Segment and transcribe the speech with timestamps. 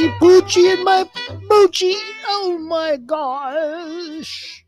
[0.00, 1.04] Hoochie Poochie and my
[1.50, 1.92] Moochie.
[2.26, 4.64] Oh my gosh.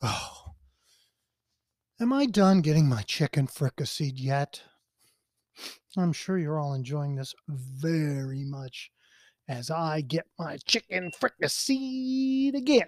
[0.00, 0.52] Oh.
[2.00, 4.62] Am I done getting my chicken fricasseed yet?
[5.98, 8.92] I'm sure you're all enjoying this very much
[9.48, 12.86] as I get my chicken fricasseed again.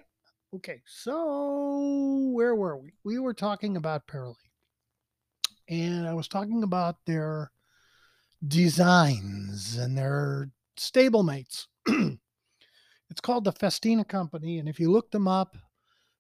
[0.55, 2.93] Okay, so where were we?
[3.03, 4.37] We were talking about Perrelet.
[5.69, 7.51] And I was talking about their
[8.47, 11.67] designs and their stablemates.
[11.87, 14.59] it's called the Festina Company.
[14.59, 15.57] And if you look them up,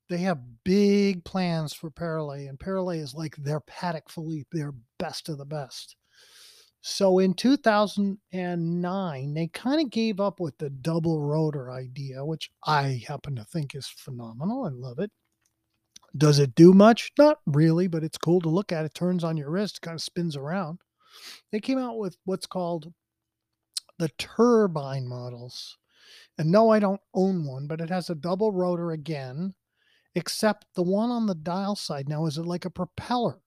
[0.08, 2.48] they have big plans for Perrelet.
[2.48, 5.96] And Perrelet is like their Patek Philippe, their best of the best.
[6.82, 13.04] So in 2009, they kind of gave up with the double rotor idea, which I
[13.06, 14.64] happen to think is phenomenal.
[14.64, 15.12] I love it.
[16.16, 17.12] Does it do much?
[17.16, 18.84] Not really, but it's cool to look at.
[18.84, 20.80] It turns on your wrist, kind of spins around.
[21.52, 22.92] They came out with what's called
[24.02, 25.78] the turbine models.
[26.36, 29.54] And no, I don't own one, but it has a double rotor again,
[30.16, 33.38] except the one on the dial side now is it like a propeller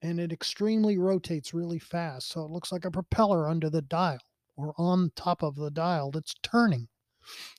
[0.00, 2.30] and it extremely rotates really fast.
[2.30, 4.22] So it looks like a propeller under the dial
[4.56, 6.88] or on top of the dial that's turning.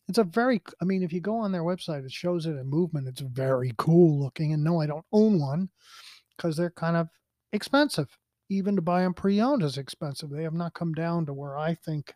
[0.08, 2.66] It's a very, I mean, if you go on their website, it shows it in
[2.66, 3.08] movement.
[3.08, 4.52] It's very cool looking.
[4.52, 5.70] And no, I don't own one
[6.36, 7.08] because they're kind of
[7.54, 8.18] expensive.
[8.50, 10.30] Even to buy them pre owned is expensive.
[10.30, 12.14] They have not come down to where I think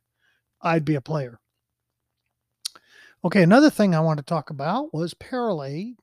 [0.61, 1.39] I'd be a player.
[3.23, 5.95] Okay, another thing I want to talk about was Perrelet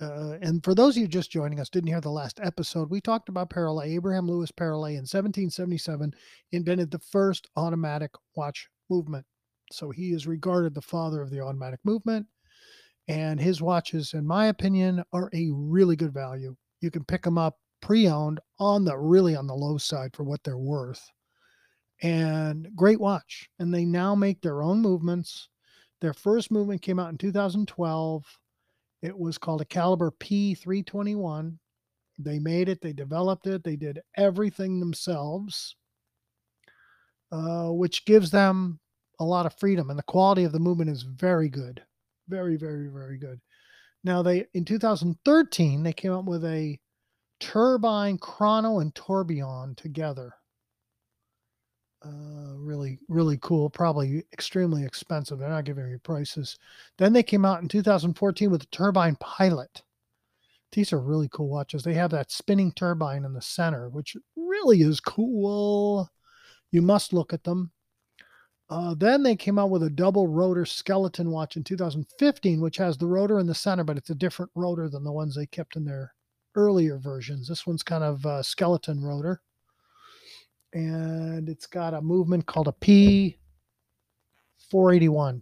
[0.00, 3.00] uh, and for those of you just joining us, didn't hear the last episode, we
[3.00, 3.86] talked about Perrelet.
[3.86, 6.12] Abraham Louis Perrelet in 1777
[6.52, 9.24] invented the first automatic watch movement.
[9.70, 12.26] So he is regarded the father of the automatic movement.
[13.06, 16.56] And his watches, in my opinion, are a really good value.
[16.80, 20.42] You can pick them up pre-owned on the really on the low side for what
[20.42, 21.02] they're worth.
[22.02, 23.48] And great watch.
[23.58, 25.48] And they now make their own movements.
[26.00, 28.24] Their first movement came out in 2012
[29.04, 31.58] it was called a caliber P321.
[32.18, 35.76] They made it, they developed it, they did everything themselves,
[37.30, 38.80] uh, which gives them
[39.20, 39.90] a lot of freedom.
[39.90, 41.82] And the quality of the movement is very good.
[42.28, 43.42] Very, very, very good.
[44.04, 46.78] Now, they in 2013, they came up with a
[47.44, 50.34] turbine chrono and tourbillon together
[52.04, 53.70] uh, really, really cool.
[53.70, 55.38] Probably extremely expensive.
[55.38, 56.58] They're not giving me prices.
[56.98, 59.82] Then they came out in 2014 with the Turbine Pilot.
[60.72, 61.82] These are really cool watches.
[61.82, 66.10] They have that spinning turbine in the center, which really is cool.
[66.72, 67.70] You must look at them.
[68.68, 72.98] Uh, then they came out with a double rotor skeleton watch in 2015, which has
[72.98, 75.76] the rotor in the center, but it's a different rotor than the ones they kept
[75.76, 76.12] in their
[76.54, 77.48] earlier versions.
[77.48, 79.40] This one's kind of a skeleton rotor
[80.74, 85.40] and it's got a movement called a P481.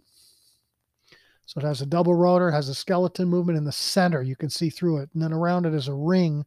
[1.45, 4.21] So it has a double rotor, has a skeleton movement in the center.
[4.21, 5.09] You can see through it.
[5.13, 6.45] And then around it is a ring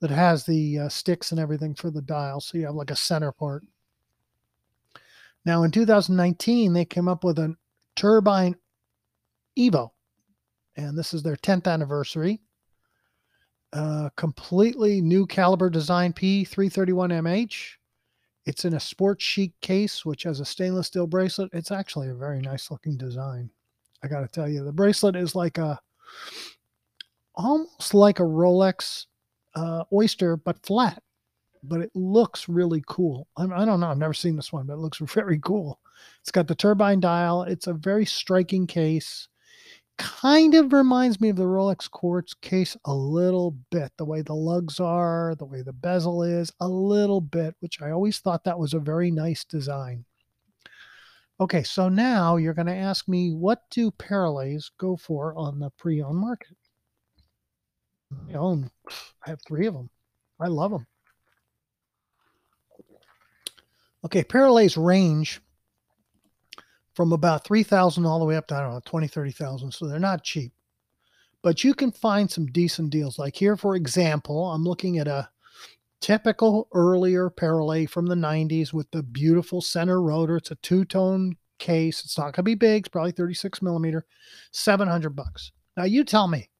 [0.00, 2.40] that has the uh, sticks and everything for the dial.
[2.40, 3.64] So you have like a center part.
[5.44, 7.56] Now in 2019, they came up with a
[7.96, 8.56] turbine
[9.58, 9.90] Evo.
[10.76, 12.40] And this is their 10th anniversary.
[13.72, 17.72] Uh, completely new caliber design P331MH.
[18.46, 21.50] It's in a sports chic case, which has a stainless steel bracelet.
[21.52, 23.50] It's actually a very nice looking design.
[24.02, 25.78] I got to tell you, the bracelet is like a
[27.34, 29.06] almost like a Rolex
[29.54, 31.02] uh, Oyster, but flat.
[31.62, 33.26] But it looks really cool.
[33.36, 33.90] I, I don't know.
[33.90, 35.78] I've never seen this one, but it looks very cool.
[36.22, 37.42] It's got the turbine dial.
[37.42, 39.28] It's a very striking case
[39.98, 43.92] kind of reminds me of the Rolex Quartz case a little bit.
[43.96, 47.90] The way the lugs are, the way the bezel is, a little bit, which I
[47.90, 50.04] always thought that was a very nice design.
[51.40, 55.70] Okay, so now you're going to ask me what do Perrelets go for on the
[55.70, 56.56] pre-owned market?
[58.30, 58.70] I own,
[59.24, 59.90] I have three of them.
[60.40, 60.86] I love them.
[64.04, 65.40] Okay, Perrelets range
[66.98, 69.70] from about 3000 all the way up to, I don't know, 20, 30,000.
[69.70, 70.50] So they're not cheap.
[71.42, 73.20] But you can find some decent deals.
[73.20, 75.30] Like here, for example, I'm looking at a
[76.00, 80.38] typical earlier Perrelet from the 90s with the beautiful center rotor.
[80.38, 82.02] It's a two tone case.
[82.04, 82.80] It's not going to be big.
[82.80, 84.04] It's probably 36 millimeter,
[84.50, 85.52] 700 bucks.
[85.76, 86.50] Now you tell me,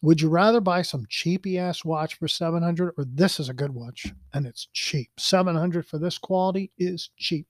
[0.00, 3.74] would you rather buy some cheapy ass watch for 700 or this is a good
[3.74, 5.10] watch and it's cheap?
[5.18, 7.46] 700 for this quality is cheap.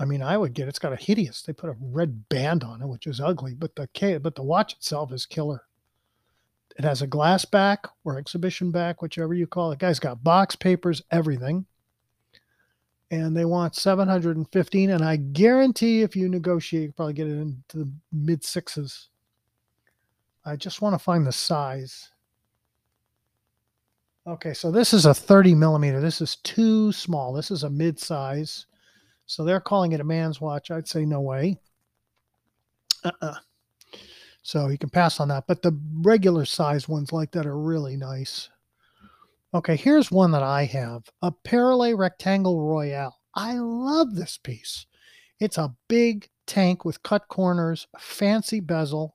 [0.00, 1.42] I mean, I would get it's got a hideous.
[1.42, 3.86] They put a red band on it, which is ugly, but the
[4.22, 5.64] but the watch itself is killer.
[6.78, 9.78] It has a glass back or exhibition back, whichever you call it.
[9.78, 11.66] Guy's got box papers, everything.
[13.10, 17.78] and they want 715 and I guarantee if you negotiate you probably get it into
[17.78, 19.08] the mid sixes.
[20.44, 22.10] I just want to find the size.
[24.26, 26.00] Okay, so this is a 30 millimeter.
[26.00, 27.32] This is too small.
[27.32, 28.66] This is a mid size.
[29.30, 30.72] So they're calling it a man's watch.
[30.72, 31.56] I'd say no way.
[33.04, 33.36] Uh-uh.
[34.42, 35.44] So you can pass on that.
[35.46, 38.48] But the regular size ones like that are really nice.
[39.54, 43.20] Okay, here's one that I have a Perle Rectangle Royale.
[43.32, 44.86] I love this piece.
[45.38, 49.14] It's a big tank with cut corners, fancy bezel.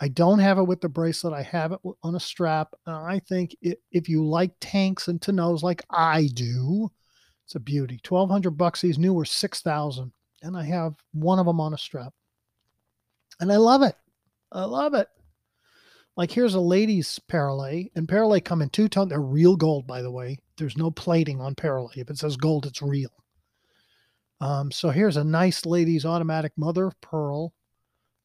[0.00, 1.32] I don't have it with the bracelet.
[1.32, 2.74] I have it on a strap.
[2.84, 6.90] And I think it, if you like tanks and tonneaus like I do,
[7.50, 7.98] it's a beauty.
[8.08, 8.80] 1200 bucks.
[8.80, 10.12] These new were 6000
[10.42, 12.14] and I have one of them on a strap.
[13.40, 13.96] And I love it.
[14.52, 15.08] I love it.
[16.16, 19.08] Like here's a ladies Perle, and Perle come in two tone.
[19.08, 20.38] They're real gold, by the way.
[20.58, 21.90] There's no plating on Perle.
[21.96, 23.10] If it says gold, it's real.
[24.40, 27.52] Um, so here's a nice ladies automatic mother of pearl.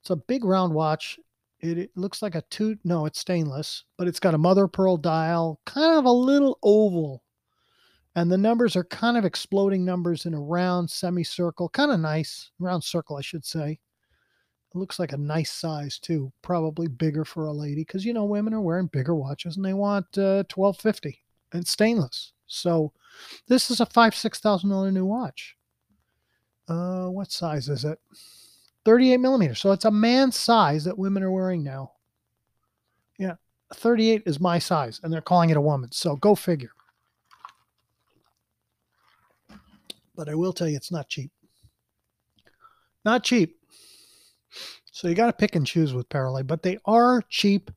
[0.01, 1.17] It's a big round watch.
[1.61, 2.77] It, it, looks like a two.
[2.83, 7.23] No, it's stainless, but it's got a mother pearl dial, kind of a little oval,
[8.15, 12.51] and the numbers are kind of exploding numbers in a round semicircle, kind of nice
[12.59, 13.79] round circle, I should say.
[14.73, 18.25] It looks like a nice size too, probably bigger for a lady because you know
[18.25, 21.19] women are wearing bigger watches and they want uh, twelve fifty
[21.53, 22.33] and stainless.
[22.47, 22.93] So
[23.47, 25.55] this is a five six thousand dollar new watch.
[26.67, 27.99] Uh, what size is it?
[28.85, 29.59] 38 millimeters.
[29.59, 31.91] So it's a man's size that women are wearing now.
[33.17, 33.35] Yeah,
[33.73, 35.91] 38 is my size, and they're calling it a woman.
[35.91, 36.71] So go figure.
[40.15, 41.31] But I will tell you, it's not cheap.
[43.03, 43.59] Not cheap.
[44.91, 47.69] So you got to pick and choose with Perle, but they are cheap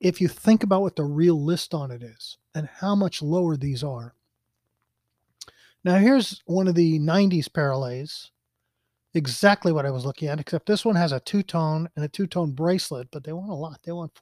[0.00, 3.56] if you think about what the real list on it is and how much lower
[3.56, 4.14] these are.
[5.84, 8.30] Now here's one of the 90s Perles.
[9.14, 12.52] Exactly what I was looking at, except this one has a two-tone and a two-tone
[12.52, 13.80] bracelet, but they want a lot.
[13.82, 14.14] They want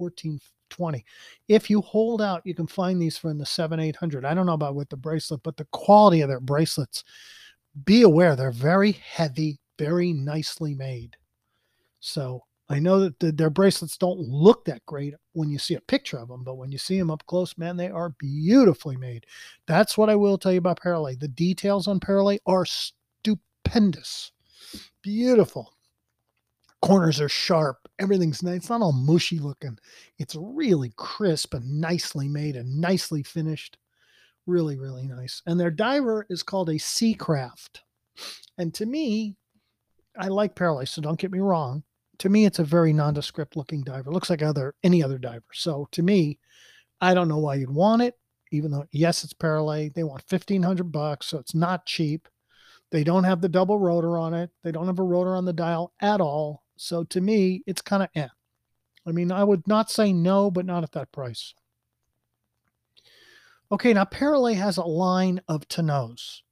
[0.77, 1.05] 1420.
[1.49, 4.25] If you hold out, you can find these for in the 7 800.
[4.25, 7.05] I don't know about with the bracelet, but the quality of their bracelets,
[7.85, 11.17] be aware they're very heavy, very nicely made.
[12.01, 15.81] So I know that the, their bracelets don't look that great when you see a
[15.81, 19.27] picture of them, but when you see them up close, man, they are beautifully made.
[19.67, 21.19] That's what I will tell you about Perle.
[21.19, 24.33] The details on Perle are stupendous,
[25.03, 25.74] beautiful.
[26.85, 27.79] Corners are sharp.
[27.99, 28.57] Everything's nice.
[28.57, 29.79] It's not all mushy looking.
[30.19, 33.79] It's really crisp and nicely made and nicely finished.
[34.47, 35.43] Really, really nice.
[35.47, 37.81] And their diver is called a Seacraft.
[38.59, 39.37] And to me,
[40.19, 41.83] I like Perle, so don't get me wrong
[42.19, 44.11] to me, it's a very nondescript looking diver.
[44.11, 45.45] It looks like other any other diver.
[45.53, 46.39] So to me,
[47.01, 48.15] I don't know why you'd want it,
[48.53, 49.91] even though yes, it's Perle.
[49.95, 52.29] They want fifteen hundred bucks, so it's not cheap.
[52.91, 54.51] They don't have the double rotor on it.
[54.63, 56.63] They don't have a rotor on the dial at all.
[56.77, 58.29] So to me, it's kind of eh.
[59.07, 61.55] I mean, I would not say no, but not at that price.
[63.71, 66.43] Okay, now Perle has a line of tonneaus,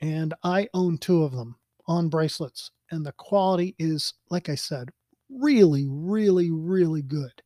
[0.00, 4.90] and I own two of them on bracelets, and the quality is, like I said,
[5.28, 7.42] really, really, really good.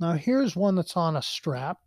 [0.00, 1.78] Now here's one that's on a strap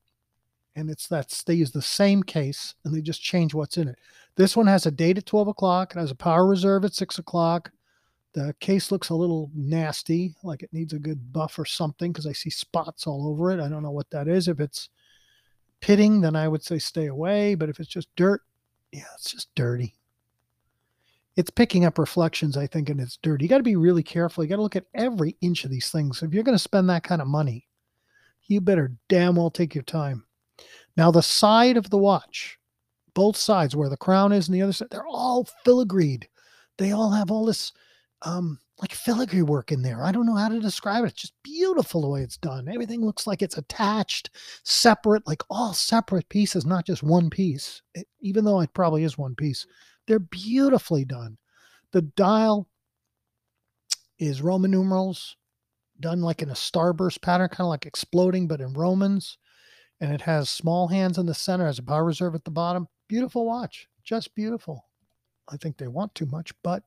[0.76, 3.98] and it's that stays the same case and they just change what's in it.
[4.36, 5.96] This one has a date at 12 o'clock.
[5.96, 7.72] It has a power reserve at 6 o'clock.
[8.34, 12.28] The case looks a little nasty, like it needs a good buff or something because
[12.28, 13.60] I see spots all over it.
[13.60, 14.48] I don't know what that is.
[14.48, 14.90] If it's
[15.80, 17.56] pitting, then I would say stay away.
[17.56, 18.42] But if it's just dirt,
[18.92, 19.96] yeah, it's just dirty
[21.38, 23.46] it's picking up reflections, I think, and it's dirty.
[23.46, 24.44] You got to be really careful.
[24.44, 26.24] You got to look at every inch of these things.
[26.24, 27.68] If you're going to spend that kind of money,
[28.48, 30.26] you better damn well take your time.
[30.98, 32.58] Now, the side of the watch,
[33.14, 36.24] both sides where the crown is and the other side, they're all filigreed.
[36.78, 37.72] They all have all this
[38.24, 40.04] um, like filigree work in there.
[40.04, 41.08] I don't know how to describe it.
[41.08, 42.68] It's just beautiful the way it's done.
[42.68, 44.30] Everything looks like it's attached,
[44.64, 49.18] separate, like all separate pieces, not just one piece, it, even though it probably is
[49.18, 49.66] one piece.
[50.08, 51.38] They're beautifully done.
[51.92, 52.68] The dial
[54.20, 55.36] is Roman numerals
[56.00, 59.38] done like in a starburst pattern, kind of like exploding, but in Romans.
[60.00, 62.88] And it has small hands in the center, has a power reserve at the bottom.
[63.08, 64.86] Beautiful watch, just beautiful.
[65.50, 66.84] I think they want too much, but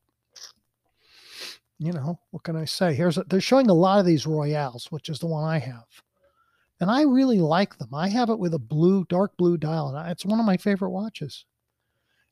[1.81, 2.95] you know, what can I say?
[2.95, 5.87] Here's a, they're showing a lot of these Royales, which is the one I have.
[6.79, 7.89] And I really like them.
[7.95, 10.91] I have it with a blue, dark blue dial, and it's one of my favorite
[10.91, 11.47] watches.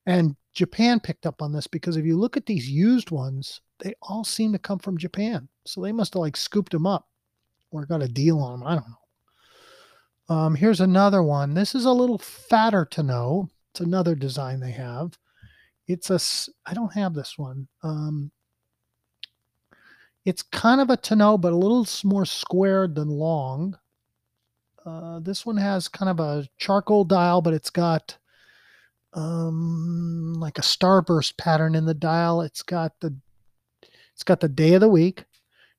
[0.05, 3.95] And Japan picked up on this because if you look at these used ones, they
[4.03, 5.49] all seem to come from Japan.
[5.65, 7.09] So they must have like scooped them up
[7.71, 8.69] or got a deal on them.
[8.69, 10.35] I don't know.
[10.35, 11.55] Um, here's another one.
[11.55, 13.49] This is a little fatter to know.
[13.73, 15.17] It's another design they have.
[15.87, 16.21] It's a,
[16.69, 17.69] I don't have this one.
[17.83, 18.31] Um,
[20.25, 23.79] it's kind of a tonneau, but a little more squared than long.
[24.85, 28.17] Uh, this one has kind of a charcoal dial, but it's got
[29.15, 32.43] um, like a starburst pattern in the dial.
[32.43, 33.15] It's got the
[34.15, 35.25] it's got the day of the week.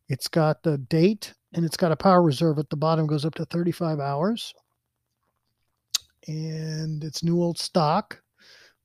[0.08, 3.06] It's got the date, and it's got a power reserve at the bottom.
[3.08, 4.54] Goes up to 35 hours,
[6.28, 8.22] and it's new old stock,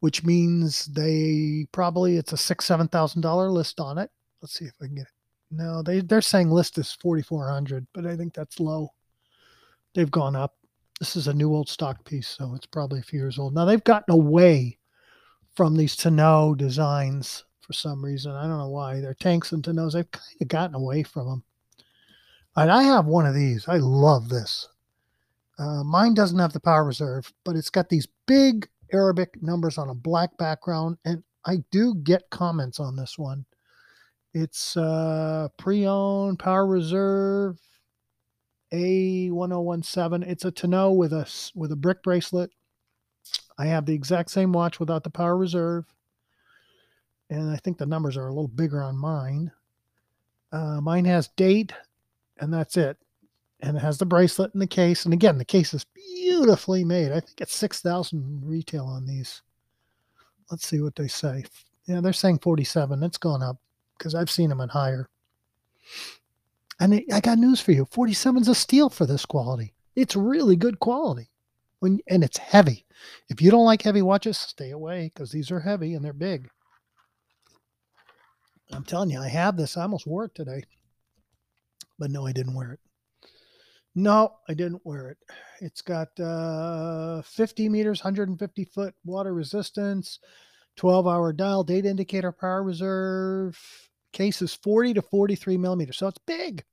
[0.00, 4.10] which means they probably it's a six seven thousand dollar list on it.
[4.42, 5.13] Let's see if I can get it.
[5.56, 8.90] No, they they're saying list is 4400, but I think that's low.
[9.94, 10.56] They've gone up.
[10.98, 13.54] This is a new old stock piece, so it's probably a few years old.
[13.54, 14.78] Now they've gotten away
[15.54, 18.32] from these tonneau designs for some reason.
[18.32, 19.00] I don't know why.
[19.00, 19.94] They're tanks and tonneaus.
[19.94, 21.44] They've kind of gotten away from them.
[22.56, 23.66] And I have one of these.
[23.68, 24.68] I love this.
[25.58, 29.88] Uh, mine doesn't have the power reserve, but it's got these big Arabic numbers on
[29.88, 30.98] a black background.
[31.04, 33.44] And I do get comments on this one.
[34.34, 37.60] It's uh, pre-owned power reserve
[38.72, 40.26] A1017.
[40.26, 42.50] It's a tonneau with a with a brick bracelet.
[43.56, 45.84] I have the exact same watch without the power reserve,
[47.30, 49.52] and I think the numbers are a little bigger on mine.
[50.50, 51.72] Uh, mine has date,
[52.38, 52.96] and that's it.
[53.60, 55.04] And it has the bracelet and the case.
[55.04, 57.12] And again, the case is beautifully made.
[57.12, 59.42] I think it's six thousand retail on these.
[60.50, 61.44] Let's see what they say.
[61.86, 63.00] Yeah, they're saying forty-seven.
[63.04, 63.58] It's gone up
[63.98, 65.08] because I've seen them at higher.
[66.80, 69.74] And I got news for you: forty-seven is a steal for this quality.
[69.94, 71.30] It's really good quality.
[71.80, 72.84] When and it's heavy.
[73.28, 76.48] If you don't like heavy watches, stay away because these are heavy and they're big.
[78.72, 79.76] I'm telling you, I have this.
[79.76, 80.64] I almost wore it today.
[81.98, 82.80] But no, I didn't wear it.
[83.94, 85.18] No, I didn't wear it.
[85.60, 90.18] It's got uh, 50 meters, 150 foot water resistance,
[90.76, 93.58] 12 hour dial, data indicator, power reserve.
[94.12, 95.98] Case is 40 to 43 millimeters.
[95.98, 96.64] So it's big.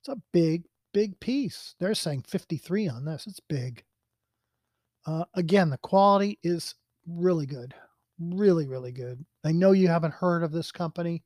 [0.00, 1.74] It's a big, big piece.
[1.78, 3.26] They're saying 53 on this.
[3.26, 3.84] It's big.
[5.06, 6.74] Uh, again, the quality is
[7.06, 7.74] really good.
[8.20, 9.24] Really, really good.
[9.44, 11.24] I know you haven't heard of this company,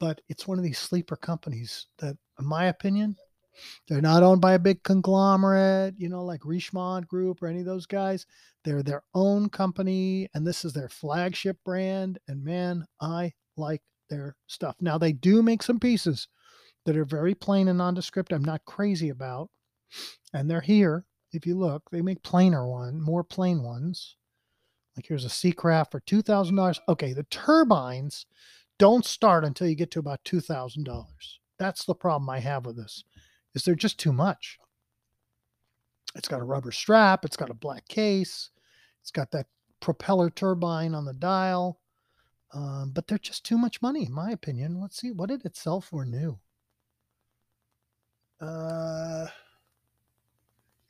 [0.00, 3.16] but it's one of these sleeper companies that, in my opinion,
[3.88, 7.66] they're not owned by a big conglomerate, you know, like Richemont Group or any of
[7.66, 8.26] those guys.
[8.64, 12.18] They're their own company, and this is their flagship brand.
[12.28, 14.76] And man, I like their stuff.
[14.80, 16.28] Now, they do make some pieces
[16.84, 18.32] that are very plain and nondescript.
[18.32, 19.50] I'm not crazy about,
[20.32, 21.04] and they're here.
[21.32, 24.16] If you look, they make plainer one, more plain ones.
[24.96, 26.80] Like here's a Seacraft for two thousand dollars.
[26.88, 28.24] Okay, the turbines
[28.78, 31.40] don't start until you get to about two thousand dollars.
[31.58, 33.04] That's the problem I have with this
[33.56, 34.58] is they're just too much.
[36.14, 38.50] It's got a rubber strap, it's got a black case,
[39.02, 39.46] it's got that
[39.80, 41.80] propeller turbine on the dial,
[42.54, 44.80] um, but they're just too much money, in my opinion.
[44.80, 46.38] Let's see, what did it sell for new?
[48.40, 49.26] Uh,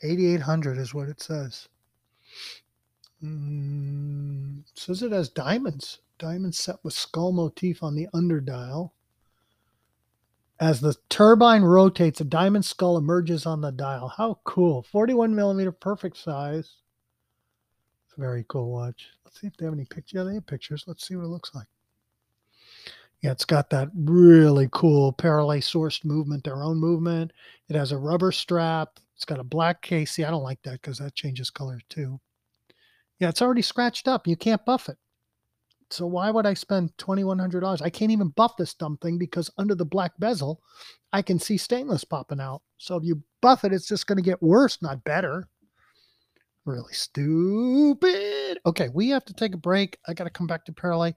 [0.02, 1.68] 8800 is what it says.
[3.22, 8.90] Mm, says it has diamonds, diamonds set with skull motif on the underdial.
[10.58, 14.08] As the turbine rotates, a diamond skull emerges on the dial.
[14.08, 14.82] How cool.
[14.82, 16.76] 41 millimeter, perfect size.
[18.06, 19.10] It's a very cool watch.
[19.24, 20.14] Let's see if they have any pictures.
[20.14, 20.84] Yeah, they have pictures.
[20.86, 21.66] Let's see what it looks like.
[23.20, 27.32] Yeah, it's got that really cool Perrelet sourced movement, their own movement.
[27.68, 28.98] It has a rubber strap.
[29.14, 30.12] It's got a black case.
[30.12, 32.20] See, I don't like that because that changes color too.
[33.18, 34.26] Yeah, it's already scratched up.
[34.26, 34.98] You can't buff it.
[35.90, 37.82] So why would I spend $2,100?
[37.82, 40.60] I can't even buff this dumb thing because under the black bezel,
[41.12, 42.62] I can see stainless popping out.
[42.78, 45.48] So if you buff it, it's just going to get worse, not better.
[46.64, 48.58] Really stupid.
[48.66, 49.98] Okay, we have to take a break.
[50.08, 51.14] I got to come back to Perrelet.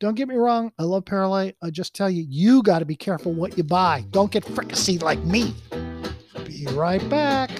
[0.00, 0.72] Don't get me wrong.
[0.78, 1.54] I love Perrelet.
[1.62, 4.04] I just tell you, you got to be careful what you buy.
[4.10, 5.54] Don't get fricassee like me.
[6.44, 7.50] Be right back.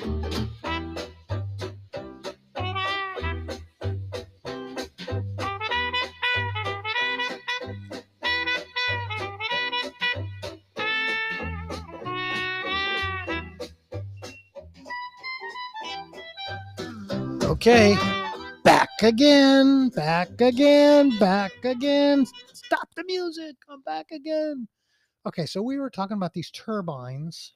[17.59, 17.97] Okay,
[18.63, 22.25] back again, back again, back again.
[22.53, 23.57] Stop the music.
[23.69, 24.69] I'm back again.
[25.27, 27.55] Okay, so we were talking about these turbines,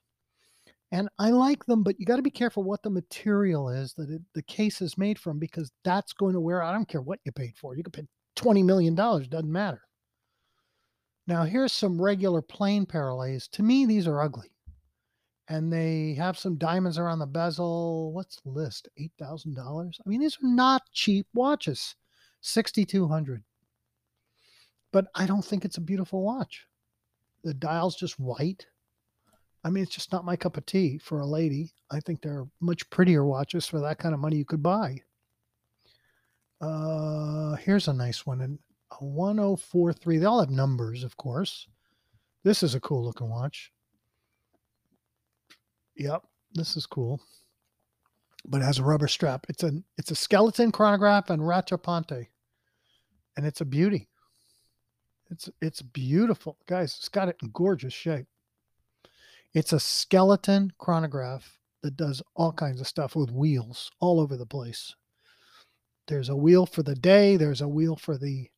[0.90, 4.11] and I like them, but you got to be careful what the material is that
[4.11, 6.71] it, the case is made from because that's going to wear out.
[6.71, 7.76] I don't care what you paid for.
[7.76, 9.82] You could pay $20 million, doesn't matter.
[11.28, 13.49] Now, here's some regular plain Perrelets.
[13.50, 14.51] To me, these are ugly
[15.49, 18.12] and they have some diamonds around the bezel.
[18.12, 18.88] What's the list?
[18.99, 20.00] Eight thousand dollars.
[20.04, 21.96] I mean, these are not cheap watches.
[22.40, 23.44] Sixty two hundred.
[24.92, 26.66] but I don't think it's a beautiful watch.
[27.44, 28.66] The dial's just white.
[29.64, 31.72] I mean, it's just not my cup of tea for a lady.
[31.90, 34.99] I think there are much prettier watches for that kind of money you could buy.
[36.61, 38.58] Uh, here's a nice one, and
[39.00, 40.18] a 1043.
[40.18, 41.66] They all have numbers, of course.
[42.44, 43.72] This is a cool looking watch.
[45.96, 46.22] Yep,
[46.54, 47.20] this is cool.
[48.44, 49.46] But it has a rubber strap.
[49.49, 52.26] It's a it's a skeleton chronograph and Rattrapante.
[53.37, 54.08] And it's a beauty.
[55.30, 56.58] It's it's beautiful.
[56.66, 58.26] Guys, it's got it in gorgeous shape.
[59.54, 64.46] It's a skeleton chronograph that does all kinds of stuff with wheels all over the
[64.46, 64.94] place.
[66.08, 68.49] There's a wheel for the day, there's a wheel for the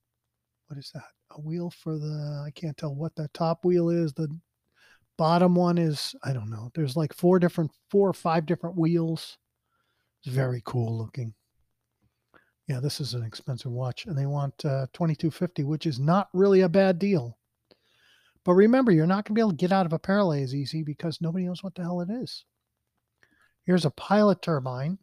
[0.69, 1.05] what is that?
[1.31, 4.13] A wheel for the I can't tell what the top wheel is.
[4.13, 4.29] The
[5.17, 6.71] bottom one is I don't know.
[6.75, 9.39] There's like four different four or five different wheels.
[10.25, 11.35] It's very cool looking.
[12.69, 16.63] Yeah, this is an expensive watch and they want uh 2250, which is not really
[16.63, 17.39] a bad deal.
[18.45, 20.55] But remember, you're not going to be able to get out of a Perrelet as
[20.55, 22.45] easy because nobody knows what the hell it is.
[23.65, 24.99] Here's a pilot turbine.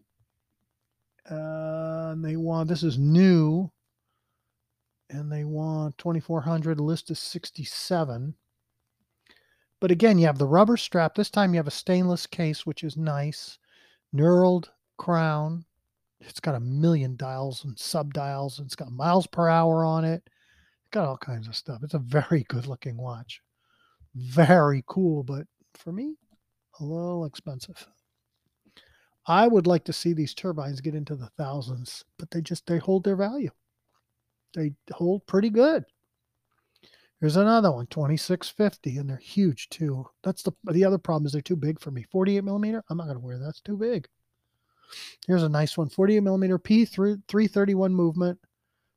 [1.29, 3.71] Uh, and they want, this is new.
[5.09, 8.35] And they want 2400, list is 67.
[9.81, 11.15] But again, you have the rubber strap.
[11.15, 13.57] This time you have a stainless case, which is nice.
[14.15, 15.65] Knurled crown.
[16.21, 18.59] It's got a million dials and sub dials.
[18.59, 21.81] It's got miles per hour on it It's got all kinds of stuff.
[21.83, 23.41] It's a very good looking watch.
[24.13, 26.15] Very cool, but for me,
[26.79, 27.87] a little expensive.
[29.25, 32.77] I would like to see these turbines get into the thousands, but they just they
[32.77, 33.51] hold their value.
[34.53, 35.85] They hold pretty good.
[37.21, 40.07] Here's another one, 2650, and they're huge too.
[40.23, 42.03] That's the the other problem is they're too big for me.
[42.11, 43.45] 48 millimeter, I'm not gonna wear that.
[43.45, 44.07] That's too big.
[45.27, 48.39] Here's a nice one, 48 millimeter P 331 movement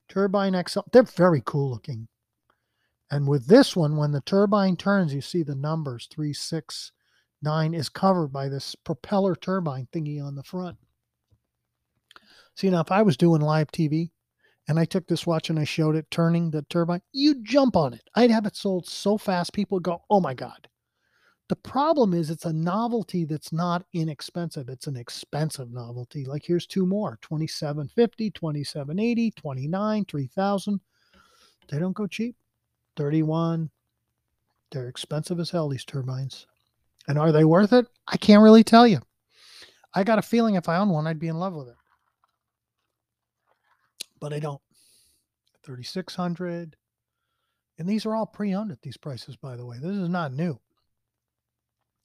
[0.09, 0.81] Turbine XL.
[0.91, 2.09] They're very cool looking.
[3.11, 6.93] And with this one, when the turbine turns, you see the numbers three, six,
[7.43, 10.79] nine is covered by this propeller turbine thingy on the front.
[12.57, 14.11] See, now if I was doing live TV
[14.69, 17.93] and I took this watch and I showed it turning the turbine, you'd jump on
[17.95, 18.09] it.
[18.15, 20.69] I'd have it sold so fast, people go, oh my God.
[21.49, 24.71] The problem is it's a novelty that's not inexpensive.
[24.71, 26.25] It's an expensive novelty.
[26.25, 30.81] Like here's two more 2750, 2780, 29, 3000.
[31.69, 32.37] They don't go cheap.
[32.97, 33.71] 31.
[34.71, 36.47] They're expensive as hell, these turbines.
[37.09, 37.87] And are they worth it?
[38.09, 39.01] I can't really tell you.
[39.95, 41.77] I got a feeling if I owned one, I'd be in love with it.
[44.25, 44.61] But I don't.
[45.65, 46.77] 3600
[47.79, 50.59] and these are all pre-owned at these prices by the way this is not new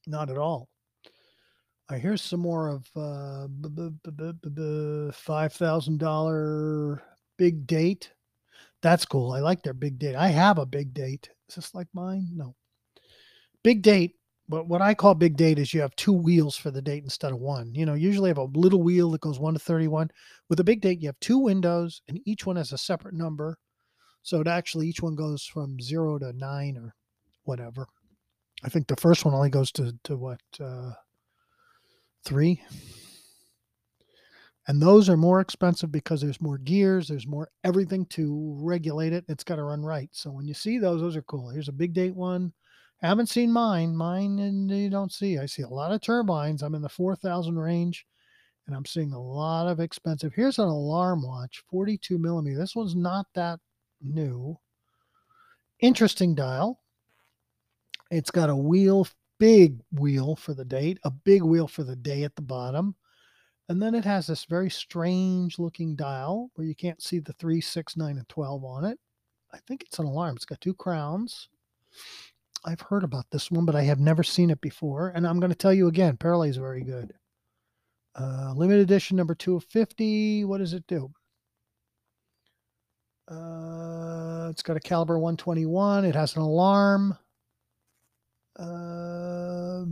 [0.06, 0.68] not at all.
[1.06, 3.48] All right, here's some more of uh,
[5.14, 7.02] five thousand dollar
[7.38, 8.12] big date.
[8.82, 9.32] That's cool.
[9.32, 10.16] I like their big date.
[10.16, 11.30] I have a big date.
[11.48, 12.28] Is this like mine?
[12.34, 12.56] No.
[13.64, 14.16] Big date.
[14.50, 17.32] But what I call big date is you have two wheels for the date instead
[17.32, 17.74] of one.
[17.76, 20.10] You know, usually have a little wheel that goes one to 31.
[20.50, 23.60] With a big date, you have two windows and each one has a separate number.
[24.24, 26.96] So it actually each one goes from zero to nine or
[27.44, 27.88] whatever.
[28.64, 30.92] I think the first one only goes to to what uh,
[32.26, 32.62] three,
[34.68, 39.24] and those are more expensive because there's more gears, there's more everything to regulate it.
[39.30, 40.10] It's got to run right.
[40.12, 41.50] So when you see those, those are cool.
[41.50, 42.52] Here's a big date one.
[43.08, 43.96] Haven't seen mine.
[43.96, 45.38] Mine and you don't see.
[45.38, 46.62] I see a lot of turbines.
[46.62, 48.06] I'm in the four thousand range,
[48.68, 50.34] and I'm seeing a lot of expensive.
[50.34, 52.58] Here's an alarm watch, 42 millimeter.
[52.58, 53.60] This one's not that
[54.02, 54.58] new.
[55.80, 56.80] Interesting dial
[58.12, 59.08] it's got a wheel,
[59.38, 62.96] big wheel for the date, a big wheel for the day at the bottom.
[63.68, 67.62] And then it has this very strange looking dial where you can't see the 3,
[67.62, 69.00] 6, 9, and 12 on it.
[69.54, 70.36] I think it's an alarm.
[70.36, 71.50] It's got two crowns.
[72.66, 75.10] I've heard about this one, but I have never seen it before.
[75.10, 77.14] And I'm going to tell you again, Perrelet is very good.
[78.20, 80.46] Uh, limited edition number 250.
[80.46, 81.12] What does it do?
[83.30, 86.06] Uh, it's got a caliber 121.
[86.06, 87.18] It has an alarm.
[88.58, 89.86] Uh,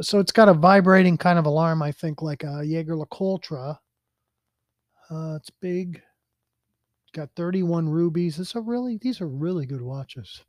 [0.00, 3.76] so it's got a vibrating kind of alarm, I think, like a Jaeger LeCoultre.
[5.10, 6.00] Uh, it's big.
[7.12, 8.36] Got 31 rubies.
[8.36, 10.44] This are really these are really good watches,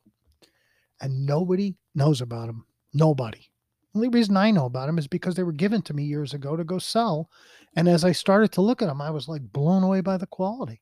[1.01, 2.65] and nobody knows about them.
[2.93, 3.49] Nobody.
[3.93, 6.33] The only reason I know about them is because they were given to me years
[6.33, 7.29] ago to go sell,
[7.75, 10.27] and as I started to look at them, I was like blown away by the
[10.27, 10.81] quality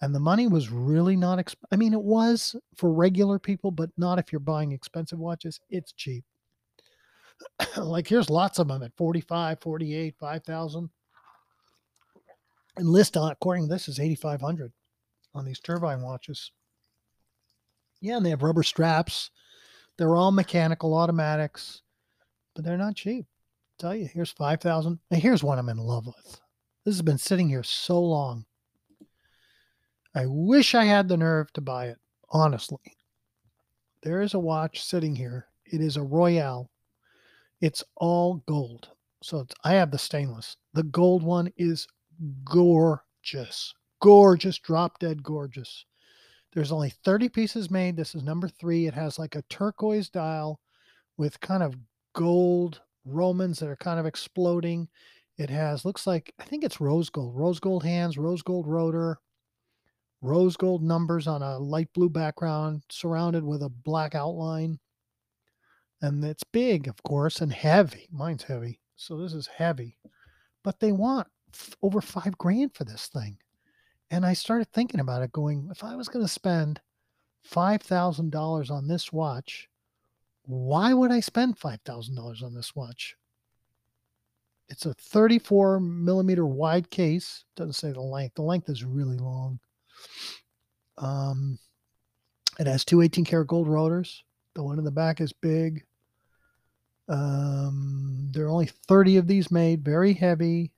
[0.00, 3.90] and the money was really not exp- i mean it was for regular people but
[3.96, 6.24] not if you're buying expensive watches it's cheap
[7.76, 10.90] like here's lots of them at 45 48 5000
[12.76, 14.72] and list on according to this is 8500
[15.34, 16.52] on these turbine watches
[18.00, 19.30] Yeah, and they have rubber straps.
[19.96, 21.82] They're all mechanical automatics,
[22.54, 23.26] but they're not cheap.
[23.26, 24.98] I'll tell you, here's 5,000.
[25.10, 26.40] And here's one I'm in love with.
[26.84, 28.44] This has been sitting here so long.
[30.14, 31.98] I wish I had the nerve to buy it,
[32.30, 32.78] honestly.
[34.02, 35.46] There is a watch sitting here.
[35.64, 36.70] It is a Royale.
[37.60, 38.88] It's all gold.
[39.22, 40.56] So I have the stainless.
[40.74, 41.88] The gold one is
[42.44, 43.74] gorgeous.
[44.00, 45.84] Gorgeous, drop dead gorgeous.
[46.56, 47.98] There's only 30 pieces made.
[47.98, 48.86] This is number three.
[48.86, 50.58] It has like a turquoise dial
[51.18, 51.76] with kind of
[52.14, 54.88] gold Romans that are kind of exploding.
[55.36, 59.18] It has, looks like, I think it's rose gold, rose gold hands, rose gold rotor,
[60.22, 64.78] rose gold numbers on a light blue background, surrounded with a black outline.
[66.00, 68.08] And it's big, of course, and heavy.
[68.10, 68.80] Mine's heavy.
[68.96, 69.98] So this is heavy.
[70.64, 73.36] But they want f- over five grand for this thing.
[74.10, 76.80] And I started thinking about it, going, if I was going to spend
[77.50, 79.68] $5,000 on this watch,
[80.44, 83.16] why would I spend $5,000 on this watch?
[84.68, 87.44] It's a 34 millimeter wide case.
[87.56, 88.34] Doesn't say the length.
[88.34, 89.60] The length is really long.
[90.98, 91.58] Um,
[92.58, 94.24] it has two 18 karat gold rotors.
[94.54, 95.84] The one in the back is big.
[97.08, 100.72] Um, there are only 30 of these made, very heavy,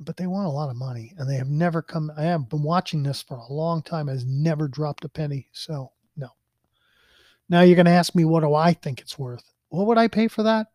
[0.00, 2.10] but they want a lot of money and they have never come.
[2.16, 5.48] I have been watching this for a long time, has never dropped a penny.
[5.52, 6.30] So, no.
[7.48, 9.44] Now you're going to ask me, what do I think it's worth?
[9.68, 10.68] What would I pay for that?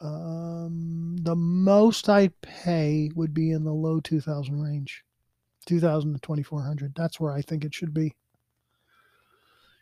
[0.00, 5.04] Um, the most I'd pay would be in the low 2000 range,
[5.66, 6.94] 2000 to 2400.
[6.96, 8.14] That's where I think it should be.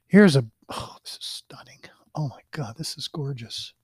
[0.09, 1.81] Here's a, oh, this is stunning.
[2.17, 3.75] Oh my God, this is gorgeous.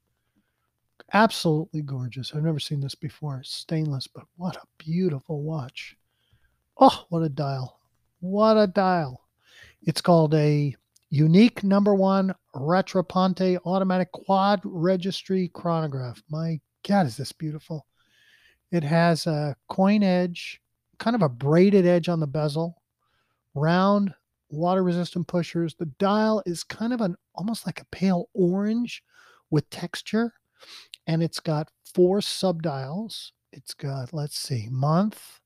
[1.12, 2.34] Absolutely gorgeous.
[2.34, 3.42] I've never seen this before.
[3.44, 5.96] Stainless, but what a beautiful watch.
[6.78, 7.78] Oh, what a dial.
[8.20, 9.20] What a dial.
[9.82, 10.74] It's called a
[11.10, 16.22] unique number one Rattrapante automatic quad registry chronograph.
[16.28, 17.86] My God, is this beautiful.
[18.72, 20.60] It has a coin edge,
[20.98, 22.82] kind of a braided edge on the bezel,
[23.54, 24.14] round
[24.50, 25.74] water resistant pushers.
[25.74, 29.04] The dial is kind of an almost like a pale orange
[29.50, 30.32] with texture.
[31.06, 33.32] And it's got four subdials.
[33.52, 35.40] It's got, let's see, month.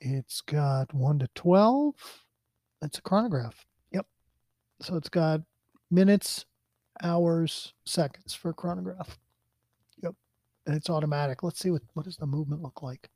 [0.00, 1.94] It's got 1 to 12.
[2.82, 3.64] It's a chronograph.
[3.92, 4.06] Yep.
[4.80, 5.42] So it's got
[5.90, 6.46] minutes,
[7.02, 9.18] hours, seconds for chronograph.
[10.02, 10.14] Yep.
[10.66, 11.42] And it's automatic.
[11.42, 13.08] Let's see what, what does the movement look like.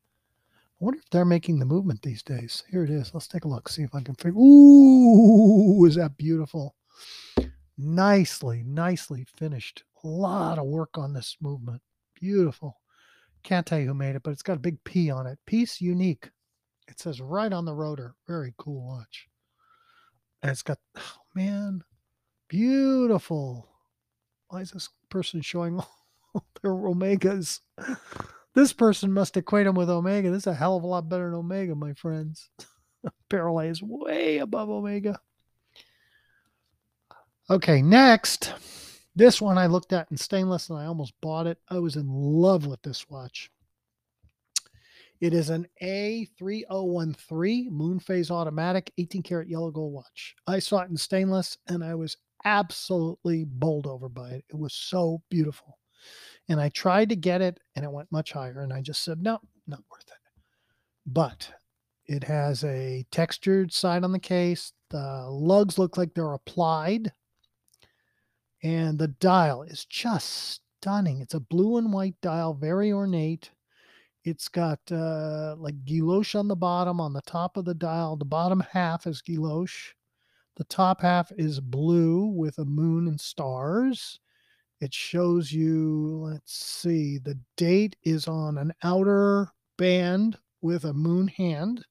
[0.80, 2.62] I wonder if they're making the movement these days.
[2.70, 3.14] Here it is.
[3.14, 4.38] Let's take a look, see if I can figure.
[4.38, 6.76] Ooh, is that beautiful?
[7.78, 9.84] Nicely, nicely finished.
[10.06, 11.82] Lot of work on this movement.
[12.14, 12.80] Beautiful.
[13.42, 15.38] Can't tell you who made it, but it's got a big P on it.
[15.46, 16.30] Piece unique.
[16.88, 18.14] It says right on the rotor.
[18.28, 19.28] Very cool watch.
[20.42, 21.82] And it's got, oh man,
[22.48, 23.68] beautiful.
[24.48, 25.78] Why is this person showing
[26.34, 27.60] all their Omegas?
[28.54, 30.30] This person must equate them with Omega.
[30.30, 32.48] This is a hell of a lot better than Omega, my friends.
[33.28, 35.18] Perrelet is way above Omega.
[37.50, 38.54] Okay, next.
[39.16, 41.59] This one I looked at in stainless and I almost bought it.
[41.70, 43.50] I was in love with this watch.
[45.22, 50.37] It is an A3013 moon phase automatic 18 karat yellow gold watch.
[50.46, 54.44] I saw it in stainless and I was absolutely bowled over by it.
[54.50, 55.79] It was so beautiful.
[56.50, 58.61] And I tried to get it and it went much higher.
[58.61, 60.42] And I just said, no, not worth it.
[61.07, 61.50] But
[62.05, 64.72] it has a textured side on the case.
[64.90, 67.12] The lugs look like they're applied.
[68.66, 71.20] And the dial is just stunning.
[71.20, 73.52] It's a blue and white dial, very ornate.
[74.24, 78.16] It's got uh, like guilloche on the bottom, on the top of the dial.
[78.16, 79.92] The bottom half is guilloche.
[80.57, 84.18] The top half is blue with a moon and stars.
[84.81, 91.29] It shows you, let's see, the date is on an outer band with a moon
[91.29, 91.85] hand.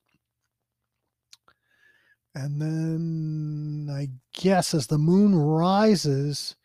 [2.36, 6.58] And then I guess as the moon rises,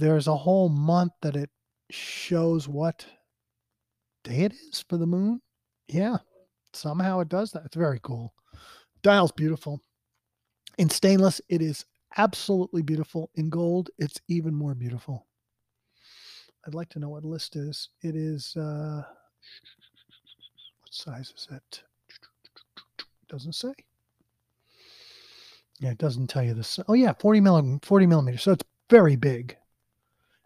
[0.00, 1.50] there's a whole month that it
[1.90, 3.04] shows what
[4.24, 5.40] day it is for the moon.
[5.88, 6.16] Yeah,
[6.72, 7.64] somehow it does that.
[7.66, 8.32] It's very cool.
[9.02, 9.80] Dial's beautiful.
[10.78, 11.84] In stainless, it is
[12.16, 13.30] absolutely beautiful.
[13.34, 15.26] In gold, it's even more beautiful.
[16.66, 17.90] I'd like to know what list is.
[18.02, 19.02] It is, uh,
[20.80, 21.82] what size is it?
[23.28, 23.72] Doesn't say.
[25.80, 26.78] Yeah, it doesn't tell you this.
[26.88, 28.42] Oh yeah, 40 millimeter, 40 millimeters.
[28.42, 29.56] So it's very big.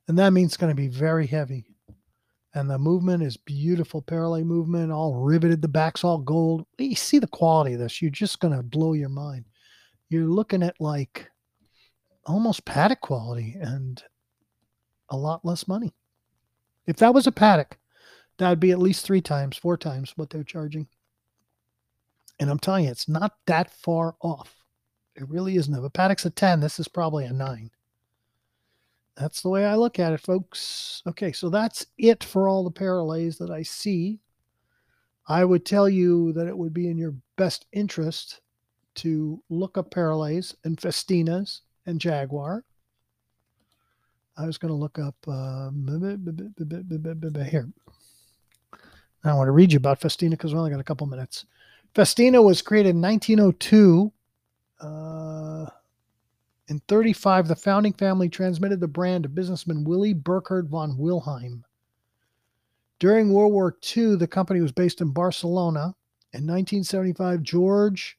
[0.08, 1.66] And that means it's going to be very heavy.
[2.54, 5.60] And the movement is beautiful Perrelet movement, all riveted.
[5.60, 6.66] The back's all gold.
[6.78, 8.00] You see the quality of this.
[8.00, 9.44] You're just going to blow your mind.
[10.08, 11.28] you're looking at like
[12.26, 14.02] almost Patek quality and
[15.10, 15.92] a lot less money.
[16.86, 17.72] If that was a Patek,
[18.38, 20.86] that would be at least three times, four times what they're charging.
[22.40, 24.54] And I'm telling you, it's not that far off.
[25.16, 25.74] It really isn't.
[25.74, 27.70] If a Patek's a 10, this is probably a 9.
[29.16, 31.02] That's the way I look at it, folks.
[31.06, 34.18] Okay, so that's it for all the Perrelets that I see.
[35.28, 38.40] I would tell you that it would be in your best interest
[38.96, 42.64] to look up Perrelets and Festinas and Jaguar.
[44.36, 45.70] I was going to look up uh,
[47.44, 47.68] here.
[49.24, 51.46] I want to read you about Festina because we only got a couple minutes.
[51.94, 54.12] Festina was created in 1902.
[54.80, 55.66] Uh,
[56.68, 61.64] in 35, the founding family transmitted the brand to businessman Willy Burkhard von Wilhelm.
[62.98, 65.94] During World War II, the company was based in Barcelona.
[66.32, 68.16] In 1975, George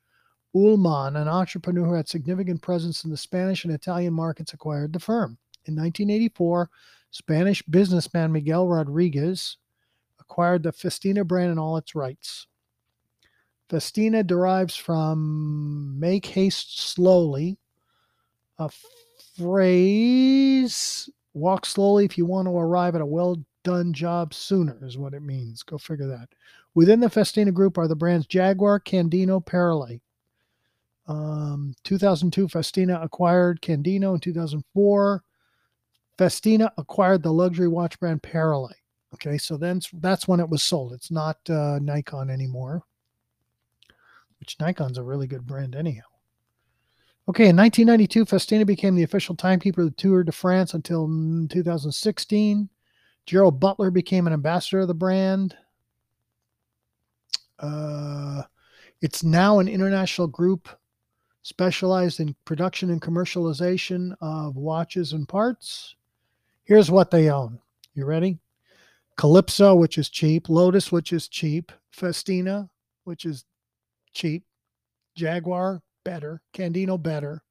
[0.53, 4.99] Ullman, an entrepreneur who had significant presence in the Spanish and Italian markets, acquired the
[4.99, 5.37] firm.
[5.65, 6.69] In 1984,
[7.09, 9.57] Spanish businessman Miguel Rodriguez
[10.19, 12.47] acquired the Festina brand and all its rights.
[13.69, 17.57] Festina derives from make haste slowly,
[18.59, 18.69] a
[19.37, 24.97] phrase walk slowly if you want to arrive at a well done job sooner, is
[24.97, 25.63] what it means.
[25.63, 26.29] Go figure that.
[26.73, 30.01] Within the Festina group are the brands Jaguar, Candino, Perrelet.
[31.07, 34.13] Um, 2002, Festina acquired Candino.
[34.13, 35.23] In 2004,
[36.17, 38.73] Festina acquired the luxury watch brand Perrelet.
[39.13, 40.93] Okay, so then that's when it was sold.
[40.93, 42.83] It's not uh, Nikon anymore
[44.45, 46.03] which Nikon's a really good brand anyhow.
[47.27, 51.07] Okay, in 1992, Festina became the official timekeeper of the Tour de France until
[51.49, 52.69] 2016.
[53.25, 55.57] Gerald Butler became an ambassador of the brand.
[57.57, 58.43] Uh,
[59.01, 60.69] it's now an international group
[61.41, 65.95] specialized in production and commercialization of watches and parts.
[66.63, 67.59] Here's what they own.
[67.95, 68.37] You ready?
[69.15, 72.69] Calypso, which is cheap, Lotus, which is cheap, Festina,
[73.03, 73.45] which is
[74.13, 74.43] cheap.
[75.15, 76.41] Jaguar, better.
[76.53, 77.43] Candino, better.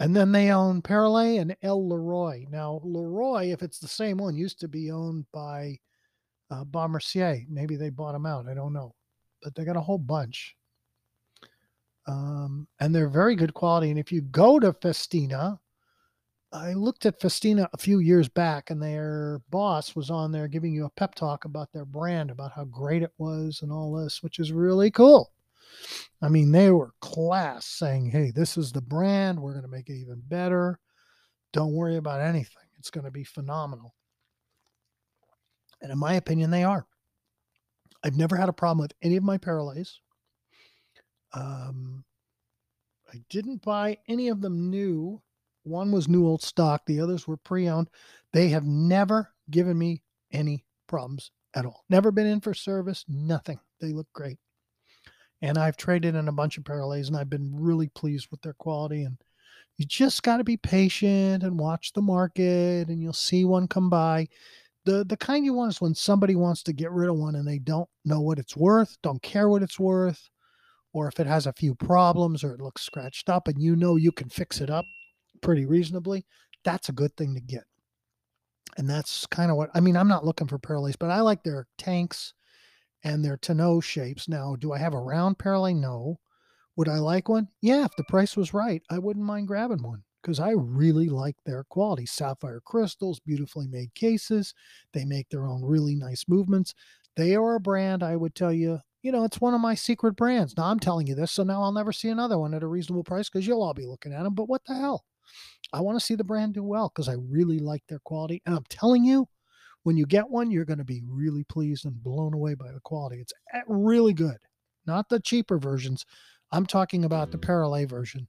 [0.00, 1.88] And then they own Perrelet and L.
[1.88, 2.46] Leroy.
[2.50, 5.78] Now, Leroy, if it's the same one, used to be owned by
[6.50, 6.64] uh.
[7.48, 8.48] Maybe they bought them out.
[8.48, 8.96] I don't know.
[9.42, 10.56] But they got a whole bunch.
[12.08, 13.90] Um, and they're very good quality.
[13.90, 15.60] And if you go to Festina,
[16.52, 20.74] I looked at Festina a few years back, and their boss was on there giving
[20.74, 24.22] you a pep talk about their brand, about how great it was, and all this,
[24.22, 25.32] which is really cool.
[26.20, 29.40] I mean, they were class saying, hey, this is the brand.
[29.40, 30.78] We're going to make it even better.
[31.52, 32.64] Don't worry about anything.
[32.78, 33.94] It's going to be phenomenal.
[35.80, 36.86] And in my opinion, they are.
[38.04, 39.98] I've never had a problem with any of my Perrelets.
[41.34, 42.04] Um,
[43.12, 45.20] I didn't buy any of them new.
[45.64, 47.88] One was new old stock, the others were pre owned.
[48.32, 51.84] They have never given me any problems at all.
[51.88, 53.60] Never been in for service, nothing.
[53.80, 54.38] They look great.
[55.42, 58.54] And I've traded in a bunch of Perrelets and I've been really pleased with their
[58.54, 59.02] quality.
[59.02, 59.18] And
[59.76, 63.90] you just got to be patient and watch the market and you'll see one come
[63.90, 64.28] by.
[64.84, 67.46] The, the kind you want is when somebody wants to get rid of one and
[67.46, 70.30] they don't know what it's worth, don't care what it's worth,
[70.92, 73.96] or if it has a few problems or it looks scratched up and you know
[73.96, 74.84] you can fix it up
[75.40, 76.24] pretty reasonably,
[76.64, 77.64] that's a good thing to get.
[78.76, 79.96] And that's kind of what I mean.
[79.96, 82.32] I'm not looking for Perrelets, but I like their tanks
[83.04, 84.28] and their tonneau shapes.
[84.28, 85.76] Now, do I have a round Perrelet?
[85.76, 86.18] No.
[86.76, 87.48] Would I like one?
[87.60, 91.36] Yeah, if the price was right, I wouldn't mind grabbing one because I really like
[91.44, 92.06] their quality.
[92.06, 94.54] Sapphire crystals, beautifully made cases.
[94.92, 96.74] They make their own really nice movements.
[97.16, 100.16] They are a brand I would tell you, you know, it's one of my secret
[100.16, 100.56] brands.
[100.56, 103.04] Now I'm telling you this, so now I'll never see another one at a reasonable
[103.04, 104.34] price because you'll all be looking at them.
[104.34, 105.04] But what the hell?
[105.72, 108.42] I want to see the brand do well because I really like their quality.
[108.46, 109.26] And I'm telling you,
[109.84, 112.80] when you get one, you're going to be really pleased and blown away by the
[112.80, 113.20] quality.
[113.20, 114.38] It's eh, really good,
[114.86, 116.04] not the cheaper versions.
[116.50, 118.28] I'm talking about the Perrelet version.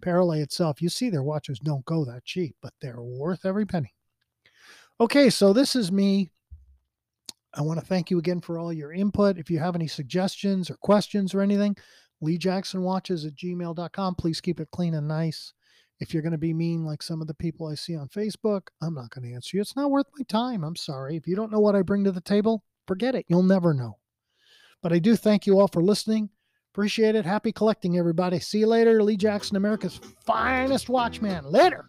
[0.00, 3.94] Perrelet itself, you see their watches don't go that cheap, but they're worth every penny.
[5.00, 6.30] Okay, so this is me.
[7.54, 9.38] I want to thank you again for all your input.
[9.38, 11.76] If you have any suggestions or questions or anything,
[12.20, 14.14] Lee Jackson watches at gmail.com.
[14.16, 15.52] Please keep it clean and nice.
[16.00, 18.62] If you're going to be mean like some of the people I see on Facebook,
[18.82, 19.60] I'm not going to answer you.
[19.60, 20.64] It's not worth my time.
[20.64, 21.16] I'm sorry.
[21.16, 23.26] If you don't know what I bring to the table, forget it.
[23.28, 23.98] You'll never know.
[24.82, 26.30] But I do thank you all for listening.
[26.72, 27.24] Appreciate it.
[27.24, 28.40] Happy collecting, everybody.
[28.40, 29.02] See you later.
[29.02, 31.44] Lee Jackson, America's finest watchman.
[31.44, 31.88] Later.